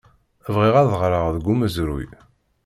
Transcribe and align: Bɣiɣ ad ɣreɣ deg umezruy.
Bɣiɣ 0.55 0.75
ad 0.81 0.87
ɣreɣ 1.01 1.25
deg 1.35 1.45
umezruy. 1.53 2.07